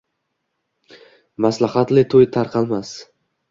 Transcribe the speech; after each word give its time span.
Maslahatli 1.47 2.07
to’y 2.15 2.29
tarqamas. 2.39 2.97